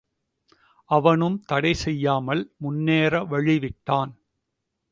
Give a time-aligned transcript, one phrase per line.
[0.89, 4.11] அவனும் தடை செய்யாமல் முன்னேற வழிவிட்டான்.